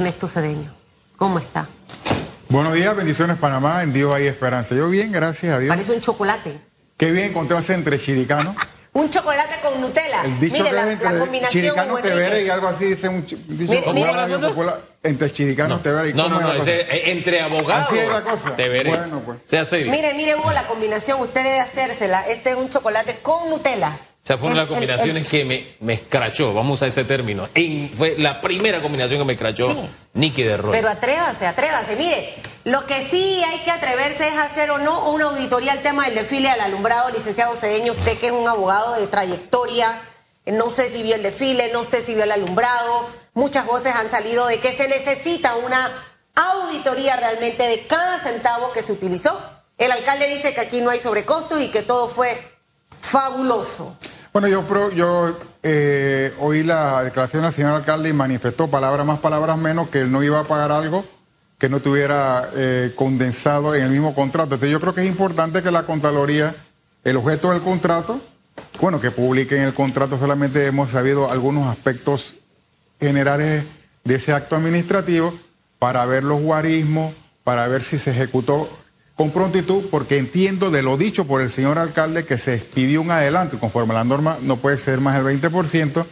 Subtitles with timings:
[0.00, 0.74] Ernesto Cedeño.
[1.18, 1.68] ¿Cómo está?
[2.48, 4.74] Buenos días, bendiciones Panamá, en Dios hay esperanza.
[4.74, 5.68] Yo bien, gracias a Dios.
[5.68, 6.58] Parece un chocolate.
[6.96, 8.56] Qué bien encontrarse entre chiricanos.
[8.94, 10.22] un chocolate con Nutella.
[10.24, 11.50] El dicho mire, que la, es entre la combinación.
[11.50, 12.30] chiricanos Hugo te Enrique.
[12.30, 14.38] veré y algo así dice un ch- dicho Mire, como mire.
[14.48, 14.80] popular.
[15.02, 16.14] Entre chiricanos te veré.
[16.14, 17.88] No, no, no, ese- eh, entre abogados.
[17.88, 18.56] Así es la cosa.
[18.56, 18.88] Te veré.
[18.96, 19.38] Bueno, pues.
[19.44, 19.92] Sea serio.
[19.92, 22.26] Mire, mire, Hugo, la combinación, usted debe hacérsela.
[22.26, 23.98] Este es un chocolate con Nutella.
[24.30, 27.48] Sea, fue una de las combinaciones que me, me escrachó, vamos a ese término.
[27.52, 29.90] En- fue la primera combinación que me escrachó Sí.
[30.12, 30.70] Nicky de Roy.
[30.70, 31.96] Pero atrévase, atrévase.
[31.96, 36.04] Mire, lo que sí hay que atreverse es hacer o no una auditoría al tema
[36.04, 40.00] del desfile al alumbrado, licenciado Cedeño, usted que es un abogado de trayectoria,
[40.46, 44.12] no sé si vio el desfile, no sé si vio el alumbrado, muchas voces han
[44.12, 45.90] salido de que se necesita una
[46.36, 49.40] auditoría realmente de cada centavo que se utilizó.
[49.76, 52.48] El alcalde dice que aquí no hay sobrecostos y que todo fue
[53.00, 53.96] fabuloso.
[54.32, 59.58] Bueno, yo, yo eh, oí la declaración del señor alcalde y manifestó palabras más, palabras
[59.58, 61.04] menos, que él no iba a pagar algo
[61.60, 64.54] que no estuviera eh, condensado en el mismo contrato.
[64.54, 66.56] Entonces yo creo que es importante que la Contraloría,
[67.04, 68.18] el objeto del contrato,
[68.80, 72.34] bueno, que publiquen el contrato, solamente hemos sabido algunos aspectos
[72.98, 73.64] generales
[74.04, 75.38] de ese acto administrativo
[75.78, 78.70] para ver los guarismos, para ver si se ejecutó
[79.20, 83.10] con prontitud, porque entiendo de lo dicho por el señor alcalde que se expidió un
[83.10, 86.06] adelanto conforme a la norma no puede ser más del 20%,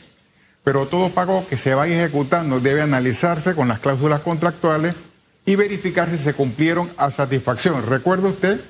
[0.62, 4.94] pero todo pago que se vaya ejecutando debe analizarse con las cláusulas contractuales
[5.46, 7.86] y verificar si se cumplieron a satisfacción.
[7.86, 8.60] Recuerde usted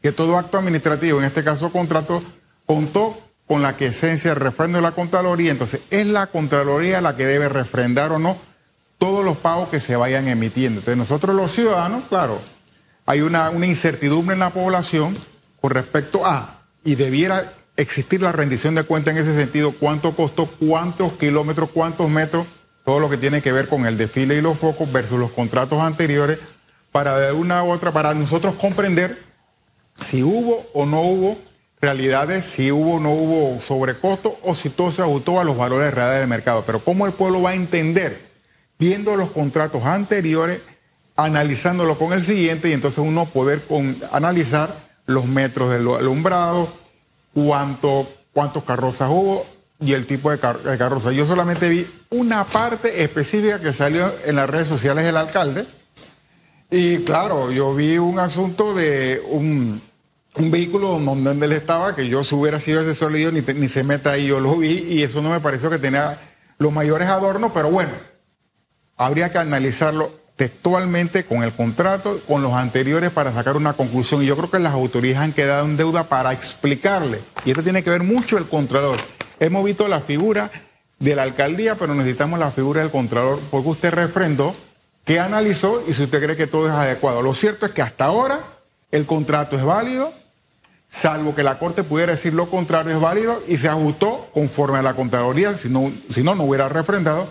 [0.00, 2.22] que todo acto administrativo, en este caso contrato,
[2.64, 7.26] contó con la quiesencia, el refrendo de la Contraloría, entonces es la Contraloría la que
[7.26, 8.38] debe refrendar o no
[8.96, 10.78] todos los pagos que se vayan emitiendo.
[10.78, 12.40] Entonces nosotros los ciudadanos, claro,
[13.10, 15.18] hay una, incertidumbre en la población
[15.60, 20.46] con respecto a, y debiera existir la rendición de cuenta en ese sentido, cuánto costó,
[20.46, 22.46] cuántos kilómetros, cuántos metros,
[22.84, 25.80] todo lo que tiene que ver con el desfile y los focos versus los contratos
[25.80, 26.38] anteriores,
[26.92, 29.24] para de una u otra, para nosotros comprender
[30.00, 31.36] si hubo o no hubo
[31.80, 35.92] realidades, si hubo o no hubo sobrecosto o si todo se ajustó a los valores
[35.92, 36.62] reales del mercado.
[36.64, 38.20] Pero cómo el pueblo va a entender,
[38.78, 40.60] viendo los contratos anteriores,
[41.24, 46.72] analizándolo con el siguiente y entonces uno poder con- analizar los metros del alumbrado,
[47.34, 49.46] cuánto, cuántos carrozas hubo
[49.80, 51.10] y el tipo de, car- carroza.
[51.12, 55.66] Yo solamente vi una parte específica que salió en las redes sociales del alcalde.
[56.70, 59.82] Y claro, yo vi un asunto de un,
[60.36, 63.68] un vehículo donde él estaba, que yo si hubiera sido asesor le digo, ni, ni
[63.68, 66.20] se meta ahí, yo lo vi y eso no me pareció que tenía
[66.58, 67.92] los mayores adornos, pero bueno,
[68.96, 74.22] habría que analizarlo textualmente con el contrato, con los anteriores para sacar una conclusión.
[74.22, 77.20] Y yo creo que las autoridades han quedado en deuda para explicarle.
[77.44, 78.96] Y esto tiene que ver mucho el contralor.
[79.38, 80.50] Hemos visto la figura
[80.98, 84.56] de la alcaldía, pero necesitamos la figura del contralor, porque usted refrendó,
[85.04, 87.20] que analizó y si usted cree que todo es adecuado.
[87.20, 88.40] Lo cierto es que hasta ahora
[88.92, 90.14] el contrato es válido,
[90.88, 94.82] salvo que la Corte pudiera decir lo contrario es válido y se ajustó conforme a
[94.82, 97.30] la Contraloría, si no, si no, no hubiera refrendado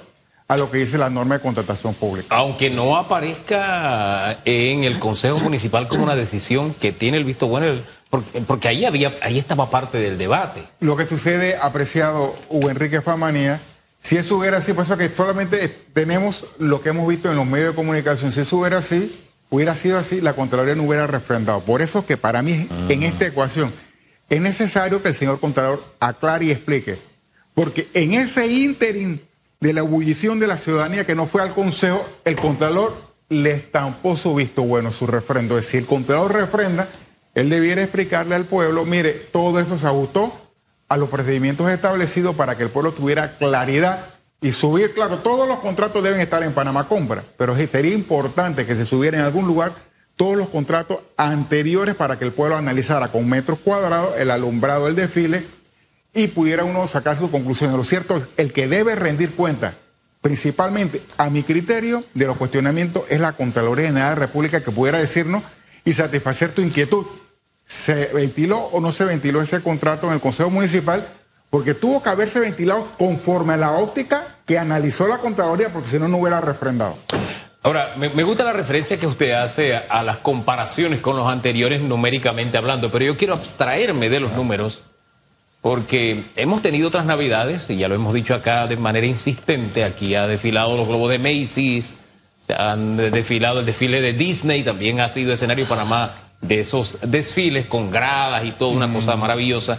[0.49, 2.35] a lo que dice la norma de contratación pública.
[2.35, 7.67] Aunque no aparezca en el Consejo Municipal como una decisión que tiene el visto bueno,
[7.67, 10.63] el- porque, porque ahí había, ahí estaba parte del debate.
[10.79, 13.61] Lo que sucede, apreciado Hugo Enrique Famanía,
[13.99, 17.45] si eso hubiera así, por eso que solamente tenemos lo que hemos visto en los
[17.45, 21.59] medios de comunicación, si eso hubiera así, hubiera sido así, la Contraloría no hubiera refrendado.
[21.61, 23.71] Por eso que para mí, en esta ecuación,
[24.29, 26.97] es necesario que el señor Contralor aclare y explique.
[27.53, 29.21] Porque en ese ínterin
[29.59, 32.95] de la ebullición de la ciudadanía que no fue al Consejo, el Contralor
[33.27, 35.57] le estampó su visto bueno, su refrendo.
[35.57, 36.87] Es decir, el Contralor refrenda,
[37.35, 40.33] él debiera explicarle al pueblo, mire, todo eso se ajustó
[40.87, 45.59] a los procedimientos establecidos para que el pueblo tuviera claridad y subir, claro, todos los
[45.59, 49.73] contratos deben estar en Panamá Compra, pero sería importante que se subiera en algún lugar
[50.15, 54.95] todos los contratos anteriores para que el pueblo analizara con metros cuadrados el alumbrado del
[54.95, 55.45] desfile
[56.23, 57.75] y pudiera uno sacar sus conclusiones.
[57.75, 59.75] Lo cierto es, el que debe rendir cuenta,
[60.21, 64.71] principalmente a mi criterio, de los cuestionamientos es la Contraloría General de la República que
[64.71, 65.43] pudiera decirnos
[65.85, 67.05] y satisfacer tu inquietud.
[67.63, 71.07] ¿Se ventiló o no se ventiló ese contrato en el Consejo Municipal?
[71.49, 75.99] Porque tuvo que haberse ventilado conforme a la óptica que analizó la Contraloría, porque si
[75.99, 76.97] no, no hubiera refrendado.
[77.61, 82.57] Ahora, me, gusta la referencia que usted hace a las comparaciones con los anteriores numéricamente
[82.57, 84.83] hablando, pero yo quiero abstraerme de los números
[85.61, 90.15] porque hemos tenido otras navidades, y ya lo hemos dicho acá de manera insistente, aquí
[90.15, 91.95] ha desfilado los globos de Macy's,
[92.39, 97.65] se han desfilado el desfile de Disney, también ha sido escenario Panamá de esos desfiles
[97.65, 99.77] con gradas y toda una cosa maravillosa.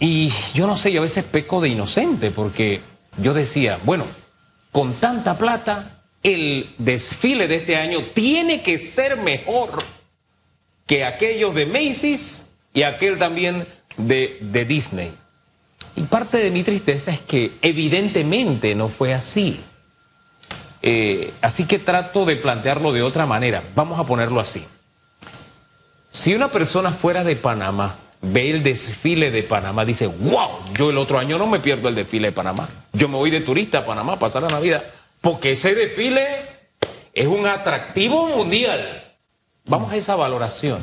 [0.00, 2.80] Y yo no sé, yo a veces peco de inocente porque
[3.18, 4.06] yo decía, bueno,
[4.70, 9.70] con tanta plata, el desfile de este año tiene que ser mejor
[10.86, 15.12] que aquellos de Macy's y aquel también de, Disney.
[15.96, 19.60] Y parte de mi tristeza es que evidentemente no fue así.
[20.80, 23.62] Eh, así que trato de plantearlo de otra manera.
[23.74, 24.64] Vamos a ponerlo así.
[26.08, 30.98] Si una persona fuera de Panamá ve el desfile de Panamá, dice, wow, yo el
[30.98, 32.68] otro año no me pierdo el desfile de Panamá.
[32.92, 34.84] Yo me voy de turista a Panamá a pasar la Navidad,
[35.20, 36.26] porque ese desfile
[37.12, 39.16] es un atractivo mundial.
[39.64, 40.80] Vamos a esa valoración,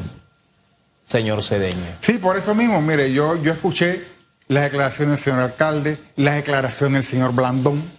[1.09, 1.97] señor Cedeño.
[2.01, 4.06] Sí, por eso mismo, mire, yo, yo escuché
[4.47, 7.91] las declaraciones del señor alcalde, las declaraciones del señor Blandón,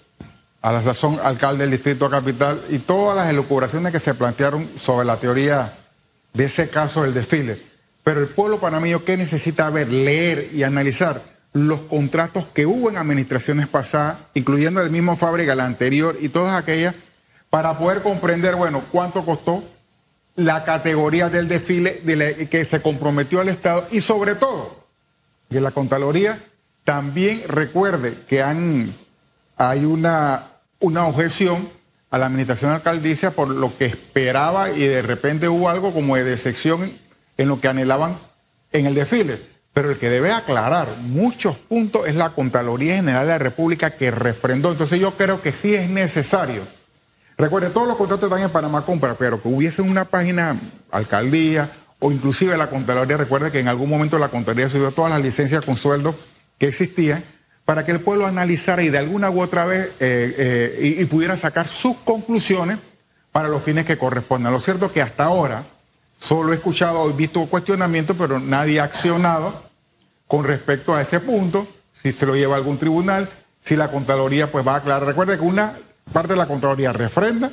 [0.63, 5.07] a la sazón alcalde del Distrito Capital, y todas las elucubraciones que se plantearon sobre
[5.07, 5.77] la teoría
[6.33, 7.61] de ese caso del desfile.
[8.05, 11.23] Pero el pueblo panameño, ¿qué necesita ver, leer y analizar?
[11.53, 16.57] Los contratos que hubo en administraciones pasadas, incluyendo el mismo fábrica, la anterior y todas
[16.57, 16.95] aquellas,
[17.49, 19.65] para poder comprender, bueno, cuánto costó
[20.45, 24.87] la categoría del desfile que se comprometió al Estado y sobre todo
[25.51, 26.45] que la Contraloría
[26.85, 28.97] también recuerde que han,
[29.57, 31.69] hay una, una objeción
[32.11, 36.25] a la administración alcaldicia por lo que esperaba y de repente hubo algo como de
[36.25, 36.93] decepción
[37.37, 38.19] en lo que anhelaban
[38.73, 39.41] en el desfile.
[39.73, 44.11] Pero el que debe aclarar muchos puntos es la Contraloría General de la República que
[44.11, 44.73] refrendó.
[44.73, 46.63] Entonces yo creo que sí es necesario.
[47.41, 50.61] Recuerde, todos los contratos están en Panamá Compra, pero que hubiese una página
[50.91, 55.23] alcaldía o inclusive la Contraloría, recuerde que en algún momento la Contraloría subió todas las
[55.23, 56.15] licencias con sueldo
[56.59, 57.25] que existían
[57.65, 60.35] para que el pueblo analizara y de alguna u otra vez eh,
[60.81, 62.77] eh, y, pudiera sacar sus conclusiones
[63.33, 64.53] para los fines que correspondan.
[64.53, 65.65] Lo cierto es que hasta ahora
[66.15, 69.63] solo he escuchado, he visto cuestionamientos, pero nadie ha accionado
[70.27, 74.67] con respecto a ese punto, si se lo lleva algún tribunal, si la Contraloría pues
[74.67, 75.07] va a aclarar.
[75.07, 75.79] Recuerde que una
[76.13, 77.53] parte de la Contraloría refrenda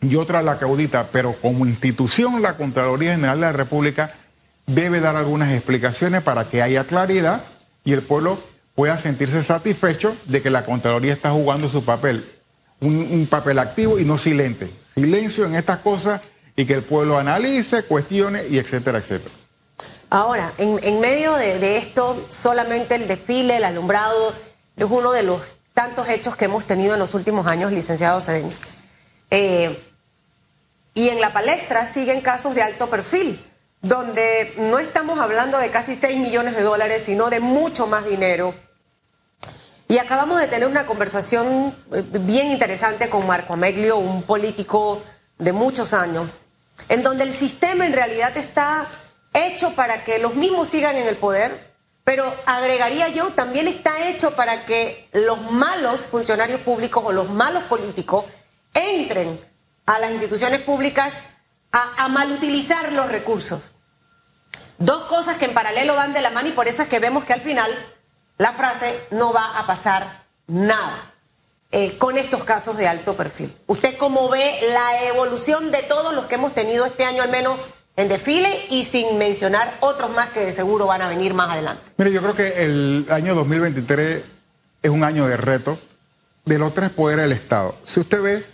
[0.00, 4.14] y otra la caudita, pero como institución la Contraloría General de la República
[4.66, 7.44] debe dar algunas explicaciones para que haya claridad
[7.84, 8.40] y el pueblo
[8.74, 12.30] pueda sentirse satisfecho de que la Contraloría está jugando su papel,
[12.80, 14.70] un, papel activo y no silente.
[14.94, 16.20] Silencio en estas cosas
[16.54, 19.34] y que el pueblo analice, cuestione y etcétera, etcétera.
[20.10, 24.34] Ahora, en, medio de, esto, solamente el desfile, el alumbrado,
[24.76, 28.56] es uno de los tantos hechos que hemos tenido en los últimos años, licenciado Cedeño.
[29.30, 29.92] Eh,
[30.94, 33.44] y en la palestra siguen casos de alto perfil,
[33.82, 38.54] donde no estamos hablando de casi 6 millones de dólares, sino de mucho más dinero.
[39.86, 45.02] Y acabamos de tener una conversación eh, bien interesante con Marco Ameglio, un político
[45.38, 46.36] de muchos años,
[46.88, 48.88] en donde el sistema en realidad está
[49.34, 51.75] hecho para que los mismos sigan en el poder,
[52.06, 57.64] pero agregaría yo, también está hecho para que los malos funcionarios públicos o los malos
[57.64, 58.24] políticos
[58.74, 59.40] entren
[59.86, 61.14] a las instituciones públicas
[61.72, 63.72] a, malutilizar los recursos.
[64.78, 67.24] Dos cosas que en paralelo van de la mano y por eso es que vemos
[67.24, 67.72] que al final
[68.38, 71.12] la frase no va a pasar nada
[71.72, 73.60] eh, con estos casos de alto perfil.
[73.66, 77.58] ¿Usted cómo ve la evolución de todos los que hemos tenido este año al menos
[77.96, 81.82] en desfile y sin mencionar otros más que de seguro van a venir más adelante?
[81.96, 84.22] Mire, yo creo que el año 2023
[84.82, 85.78] es un año de reto
[86.44, 87.74] de los tres poderes del Estado.
[87.84, 88.46] Si usted ve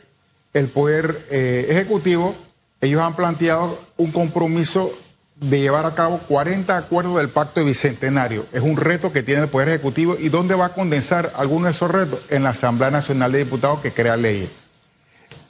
[0.55, 2.35] el poder eh, ejecutivo,
[2.81, 4.93] ellos han planteado un compromiso
[5.37, 8.47] de llevar a cabo 40 acuerdos del Pacto de Bicentenario.
[8.53, 10.17] Es un reto que tiene el Poder Ejecutivo.
[10.19, 12.21] ¿Y dónde va a condensar algunos de esos retos?
[12.29, 14.51] En la Asamblea Nacional de Diputados que crea leyes.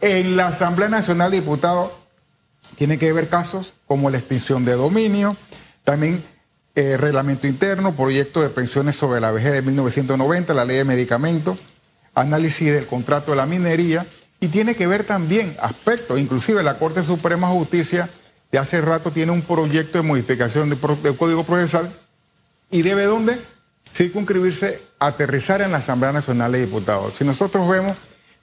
[0.00, 1.90] En la Asamblea Nacional de Diputados
[2.76, 5.36] tiene que ver casos como la extinción de dominio,
[5.84, 6.24] también
[6.74, 11.58] eh, reglamento interno, proyecto de pensiones sobre la vejez de 1990, la ley de medicamentos,
[12.14, 14.06] análisis del contrato de la minería
[14.40, 18.10] y tiene que ver también aspectos, inclusive la Corte Suprema de Justicia
[18.50, 21.92] de hace rato tiene un proyecto de modificación del de Código Procesal
[22.70, 23.40] y debe dónde
[23.92, 27.16] circunscribirse, aterrizar en la Asamblea Nacional de Diputados.
[27.16, 27.92] Si nosotros vemos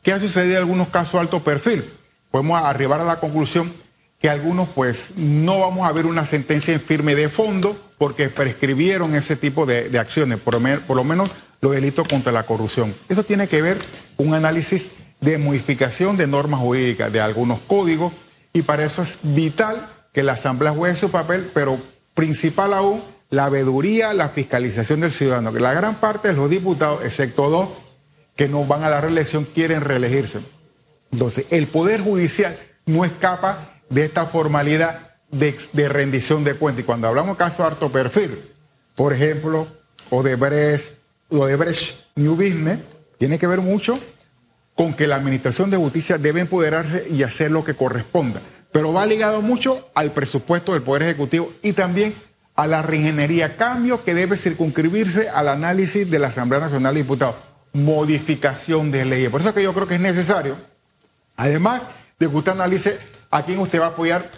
[0.04, 1.92] qué ha sucedido en algunos casos alto perfil,
[2.32, 3.74] podemos arribar a la conclusión
[4.20, 9.16] que algunos pues no vamos a ver una sentencia en firme de fondo porque prescribieron
[9.16, 11.30] ese tipo de, acciones, por, lo menos
[11.62, 12.94] los delitos contra la corrupción.
[13.08, 13.78] Eso tiene que ver
[14.18, 14.90] un análisis
[15.22, 18.14] de modificación de normas jurídicas, de algunos códigos,
[18.54, 21.78] y para eso es vital que la Asamblea juegue su papel, pero
[22.14, 27.02] principal aún, la veeduría, la fiscalización del ciudadano, que la gran parte de los diputados,
[27.04, 27.70] excepto dos
[28.36, 30.40] que no van a la reelección, quieren reelegirse.
[31.12, 36.84] Entonces, el Poder Judicial no escapa de esta formalidad de, rendición de cuentas.
[36.84, 38.40] Y cuando hablamos de casos de alto perfil,
[38.96, 39.68] por ejemplo,
[40.10, 40.94] Odebrecht,
[41.30, 42.80] Odebrecht New Business,
[43.18, 44.00] tiene que ver mucho
[44.76, 48.42] con que la Administración de Justicia debe empoderarse y hacer lo que corresponda.
[48.72, 52.16] Pero va ligado mucho al presupuesto del Poder Ejecutivo y también
[52.56, 57.36] a la reingeniería, cambio que debe circunscribirse al análisis de la Asamblea Nacional de Diputados,
[57.72, 59.30] modificación de leyes.
[59.30, 60.58] Por eso que yo creo que es necesario,
[61.38, 61.88] además
[62.20, 63.00] de que usted analice
[63.32, 64.30] a quién usted va a apoyar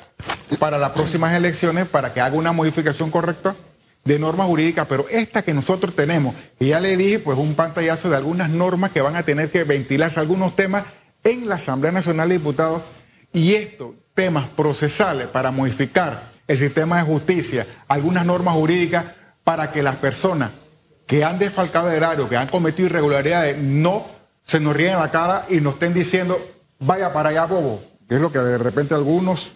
[0.60, 3.56] para las próximas elecciones, para que haga una modificación correcta
[4.04, 8.10] de normas jurídicas, pero esta que nosotros tenemos, y ya le dije, pues un pantallazo
[8.10, 10.86] de algunas normas que van a tener que ventilarse algunos temas
[11.24, 12.82] en la Asamblea Nacional de Diputados,
[13.34, 19.06] y estos temas procesales para modificar el sistema de justicia, algunas normas jurídicas
[19.44, 20.52] para que las personas
[21.06, 24.06] que han desfalcado el erario, que han cometido irregularidades, no
[24.44, 26.40] se nos ríen en la cara y nos estén diciendo,
[26.80, 29.52] vaya para allá, bobo, que es lo que de repente algunas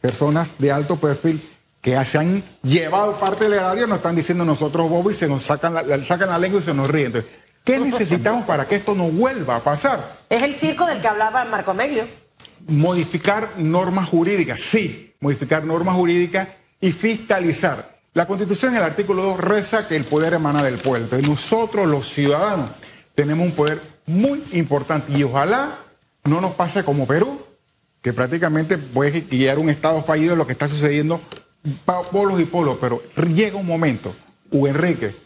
[0.00, 1.42] personas de alto perfil
[1.80, 5.42] que se han llevado parte del erario nos están diciendo nosotros bobo y se nos
[5.42, 7.06] sacan la, sacan la lengua y se nos ríen.
[7.06, 7.32] Entonces,
[7.64, 10.18] ¿qué necesitamos para que esto no vuelva a pasar?
[10.30, 12.06] Es el circo del que hablaba Marco Amelio.
[12.68, 16.46] Modificar normas jurídicas, sí, modificar normas jurídicas
[16.80, 17.98] y fiscalizar.
[18.14, 21.06] La Constitución en el artículo 2 reza que el poder emana del pueblo.
[21.06, 22.70] Entonces nosotros los ciudadanos
[23.16, 25.80] tenemos un poder muy importante y ojalá
[26.22, 27.45] no nos pase como Perú,
[28.06, 31.20] que prácticamente puede guiar un Estado fallido de lo que está sucediendo
[32.12, 33.02] polos y polos, pero
[33.34, 34.14] llega un momento,
[34.52, 34.68] U.
[34.68, 35.16] Enrique,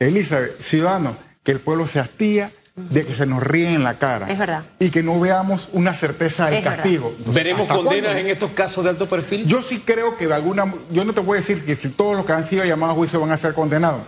[0.00, 4.26] Elizabeth, ciudadanos, que el pueblo se hastía, de que se nos ríen en la cara.
[4.26, 4.64] Es verdad.
[4.80, 7.14] Y que no veamos una certeza del castigo.
[7.24, 9.46] ¿Veremos condenas en estos casos de alto perfil?
[9.46, 10.74] Yo sí creo que de alguna.
[10.90, 12.98] Yo no te voy a decir que si todos los que han sido llamados a
[12.98, 14.02] juicio van a ser condenados.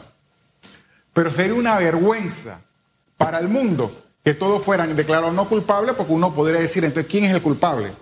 [1.13, 2.63] Pero sería una vergüenza
[3.17, 7.25] para el mundo que todos fueran declarados no culpables, porque uno podría decir, entonces, ¿quién
[7.25, 7.93] es el culpable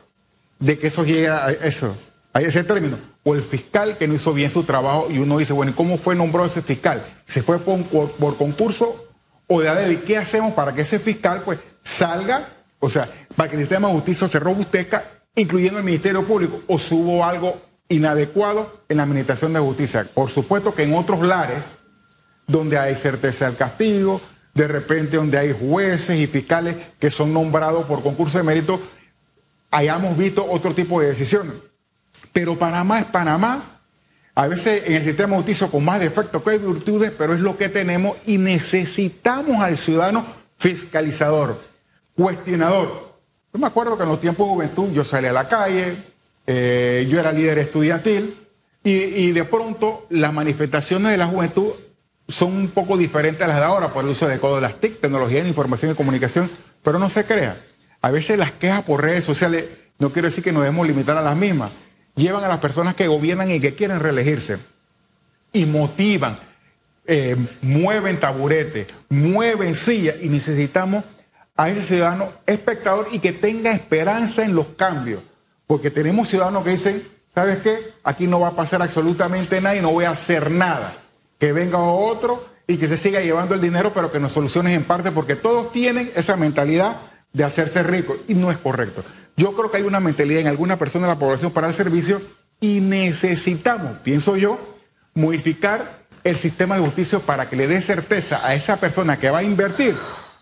[0.58, 1.96] de que eso llegue a eso?
[2.32, 2.98] A ese término.
[3.24, 5.96] O el fiscal que no hizo bien su trabajo y uno dice, bueno, ¿y cómo
[5.96, 7.04] fue nombrado ese fiscal?
[7.24, 9.08] ¿Se fue por, por concurso
[9.48, 13.62] o de, qué hacemos para que ese fiscal pues salga, o sea, para que el
[13.62, 18.98] sistema de justicia se robustezca, incluyendo el Ministerio Público, o si hubo algo inadecuado en
[18.98, 20.06] la administración de justicia.
[20.12, 21.76] Por supuesto que en otros lares,
[22.46, 24.20] donde hay certeza del castigo,
[24.58, 28.80] de repente donde hay jueces y fiscales que son nombrados por concurso de mérito,
[29.70, 31.54] hayamos visto otro tipo de decisiones.
[32.32, 33.80] Pero Panamá es Panamá
[34.34, 37.56] a veces en el sistema justicia con más defectos que hay virtudes, pero es lo
[37.56, 40.24] que tenemos y necesitamos al ciudadano
[40.56, 41.60] fiscalizador,
[42.14, 43.16] cuestionador.
[43.52, 46.04] Yo me acuerdo que en los tiempos de juventud yo salí a la calle,
[46.46, 48.46] eh, yo era líder estudiantil
[48.84, 51.72] y, de pronto las manifestaciones de la juventud
[52.28, 55.42] son un poco diferentes a las de ahora por el uso de las TIC, tecnología
[55.42, 56.50] de información y comunicación,
[56.82, 57.60] pero no se crea.
[58.00, 59.64] A veces las quejas por redes sociales,
[59.98, 61.72] no quiero decir que nos debemos limitar a las mismas
[62.18, 64.58] llevan a las personas que gobiernan y que quieren reelegirse
[65.52, 66.38] y motivan,
[67.06, 71.04] eh, mueven taburete, mueven silla y necesitamos
[71.56, 75.22] a ese ciudadano espectador y que tenga esperanza en los cambios.
[75.66, 77.94] Porque tenemos ciudadanos que dicen, ¿sabes qué?
[78.04, 80.94] Aquí no va a pasar absolutamente nada y no voy a hacer nada.
[81.38, 84.84] Que venga otro y que se siga llevando el dinero, pero que nos soluciones en
[84.84, 87.00] parte, porque todos tienen esa mentalidad
[87.32, 89.04] de hacerse ricos y no es correcto.
[89.36, 92.20] Yo creo que hay una mentalidad en alguna persona de la población para el servicio
[92.60, 94.58] y necesitamos, pienso yo,
[95.14, 99.38] modificar el sistema de justicia para que le dé certeza a esa persona que va
[99.38, 99.96] a invertir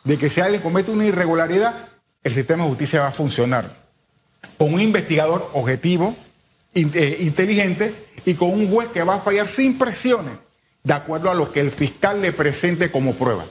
[0.05, 1.89] de que si alguien comete una irregularidad,
[2.23, 3.87] el sistema de justicia va a funcionar.
[4.59, 6.17] Con un investigador objetivo,
[6.75, 10.35] eh, inteligente y con un juez que va a fallar sin presiones,
[10.87, 13.45] de acuerdo a lo que el fiscal le presente como prueba.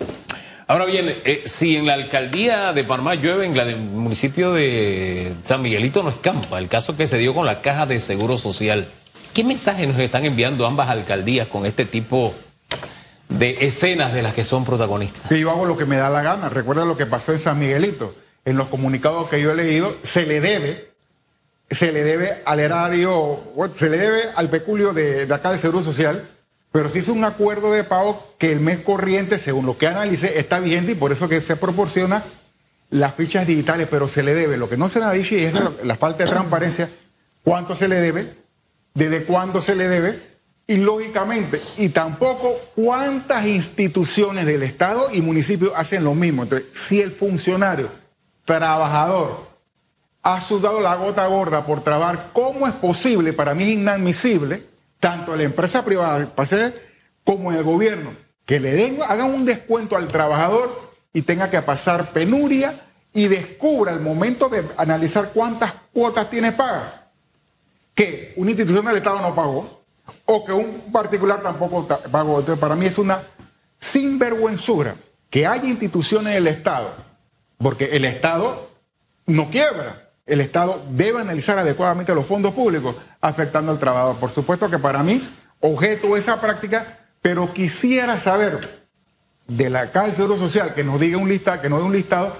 [0.67, 5.33] Ahora bien, eh, si en la alcaldía de Panamá llueve, en la del municipio de
[5.43, 8.89] San Miguelito no escampa, el caso que se dio con la caja de seguro social,
[9.33, 12.33] ¿qué mensaje nos están enviando ambas alcaldías con este tipo
[13.27, 15.27] de escenas de las que son protagonistas?
[15.27, 16.47] Que yo hago lo que me da la gana.
[16.47, 18.15] Recuerda lo que pasó en San Miguelito.
[18.45, 20.89] En los comunicados que yo he leído, se le debe,
[21.69, 25.83] se le debe al erario, se le debe al peculio de, de acá del Seguro
[25.83, 26.29] Social
[26.75, 30.39] pero se hizo un acuerdo de pago que el mes corriente, según lo que analicé,
[30.39, 32.25] está vigente y por eso que se proporciona
[32.89, 34.57] las fichas digitales, pero se le debe.
[34.57, 35.53] Lo que no se le ha dicho y es
[35.83, 36.89] la falta de transparencia,
[37.45, 38.35] cuánto se le debe,
[38.93, 40.21] desde cuándo se le debe
[40.67, 46.43] y lógicamente, y tampoco cuántas instituciones del Estado y municipio hacen lo mismo.
[46.43, 47.89] Entonces, si el funcionario,
[48.43, 49.47] trabajador,
[50.23, 53.31] ha sudado la gota gorda por trabajar, ¿cómo es posible?
[53.31, 56.31] Para mí es inadmisible tanto en la empresa privada
[57.23, 61.61] como en el gobierno, que le den, hagan un descuento al trabajador y tenga que
[61.61, 66.93] pasar penuria y descubra el momento de analizar cuántas cuotas tiene pagas,
[67.93, 69.83] que una institución del Estado no pagó
[70.25, 72.39] o que un particular tampoco pagó.
[72.39, 73.23] Entonces, para mí es una
[73.79, 74.95] sinvergüenzura
[75.29, 76.95] que haya instituciones del Estado
[77.57, 78.69] porque el Estado
[79.25, 80.04] no quiebra.
[80.25, 84.17] El Estado debe analizar adecuadamente los fondos públicos afectando al trabajador.
[84.17, 85.21] Por supuesto que para mí,
[85.59, 88.87] objeto esa práctica, pero quisiera saber
[89.47, 92.35] de la Caja Seguro Social que nos diga un listado, que nos dé un listado,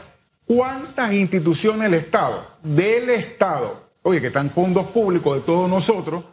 [0.46, 6.24] cuántas instituciones del Estado, del Estado, oye, que están fondos públicos de todos nosotros,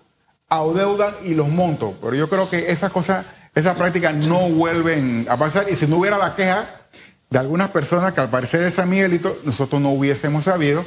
[0.48, 1.94] adeudan y los montos.
[2.00, 5.66] Pero yo creo que esas cosas, esas prácticas no vuelven a pasar.
[5.70, 6.78] Y si no hubiera la queja
[7.28, 10.86] de algunas personas que al parecer es San Miguelito, nosotros no hubiésemos sabido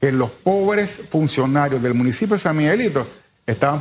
[0.00, 3.06] que los pobres funcionarios del municipio de San Miguelito
[3.46, 3.80] estaban,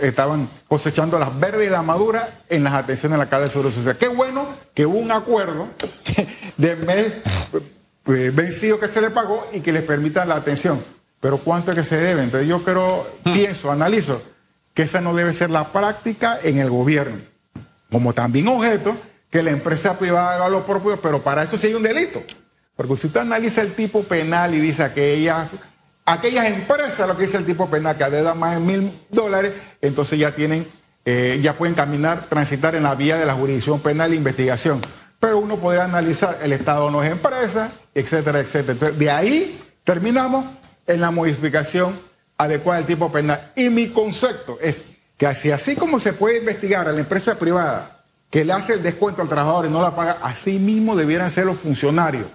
[0.00, 3.70] estaban cosechando las verdes y las maduras en las atenciones de la Caja de Seguro
[3.70, 3.96] Social.
[3.96, 5.68] Qué bueno que hubo un acuerdo
[6.56, 7.14] de mes
[8.06, 10.84] eh, vencido que se le pagó y que les permita la atención.
[11.20, 12.22] Pero ¿cuánto es que se debe?
[12.22, 13.32] Entonces yo creo, hmm.
[13.32, 14.20] pienso, analizo
[14.74, 17.18] que esa no debe ser la práctica en el gobierno.
[17.90, 18.96] Como también objeto
[19.30, 22.22] que la empresa privada haga lo propio, pero para eso sí hay un delito.
[22.76, 25.48] Porque si usted analiza el tipo penal y dice aquellas,
[26.04, 30.18] aquellas empresas, lo que dice el tipo penal, que adeudan más de mil dólares, entonces
[30.18, 30.68] ya tienen,
[31.04, 34.80] eh, ya pueden caminar, transitar en la vía de la jurisdicción penal e investigación.
[35.20, 38.72] Pero uno podría analizar, el Estado no es empresa, etcétera, etcétera.
[38.72, 40.44] Entonces, de ahí terminamos
[40.86, 41.98] en la modificación
[42.36, 43.52] adecuada del tipo penal.
[43.54, 44.84] Y mi concepto es
[45.16, 48.82] que así, así como se puede investigar a la empresa privada que le hace el
[48.82, 52.26] descuento al trabajador y no la paga, así mismo debieran ser los funcionarios.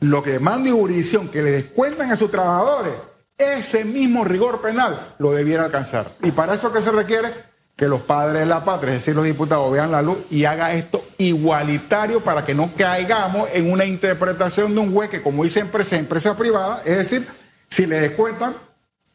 [0.00, 2.94] Lo que demanda y jurisdicción que le descuentan a sus trabajadores,
[3.36, 6.12] ese mismo rigor penal lo debiera alcanzar.
[6.22, 7.32] Y para eso que se requiere
[7.76, 10.72] que los padres de la patria, es decir, los diputados, vean la luz y haga
[10.72, 15.60] esto igualitario para que no caigamos en una interpretación de un juez que, como dice
[15.60, 17.28] empresa, empresa privada, es decir,
[17.70, 18.56] si le descuentan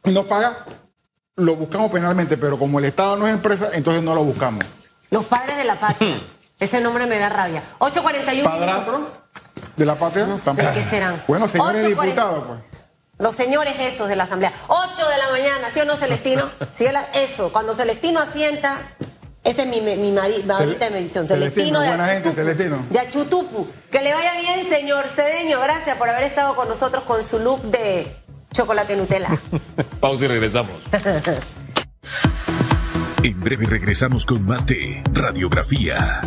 [0.06, 0.66] y no paga,
[1.36, 4.64] lo buscamos penalmente, pero como el Estado no es empresa, entonces no lo buscamos.
[5.10, 6.16] Los padres de la patria.
[6.60, 7.62] Ese nombre me da rabia.
[7.80, 8.50] 841.
[8.50, 9.12] ¿Padratro
[9.76, 10.26] de la patria?
[10.26, 11.24] No sé qué serán.
[11.28, 12.86] Bueno, señores diputados, pues.
[13.20, 14.52] Los señores esos de la Asamblea.
[14.68, 16.50] 8 de la mañana, ¿sí o no, Celestino?
[16.74, 17.52] sí, eso.
[17.52, 18.82] Cuando Celestino asienta,
[19.44, 21.28] ese es mi, mi, marido, ahorita de medición.
[21.28, 22.84] Celestino, de buena gente, Celestino.
[22.90, 23.68] De Achutupu.
[23.92, 25.60] Que le vaya bien, señor Cedeño.
[25.62, 28.16] Gracias por haber estado con nosotros con su look de
[28.52, 29.40] chocolate Nutella.
[30.00, 30.74] Pausa y regresamos.
[33.24, 36.22] en breve regresamos con más de Radiografía.